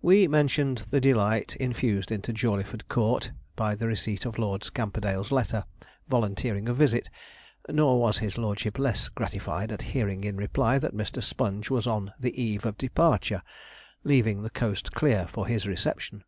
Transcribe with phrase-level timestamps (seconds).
[0.00, 5.66] We mentioned the delight infused into Jawleyford Court by the receipt of Lord Scamperdale's letter,
[6.08, 7.08] volunteering a visit,
[7.68, 11.22] nor was his lordship less gratified at hearing in reply that Mr.
[11.22, 13.44] Sponge was on the eve of departure,
[14.02, 16.24] leaving the coast clear for his reception.